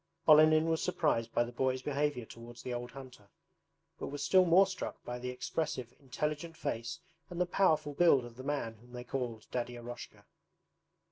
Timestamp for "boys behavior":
1.51-2.25